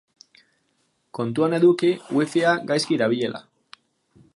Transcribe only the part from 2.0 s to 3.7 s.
wifia gaizki dabilela.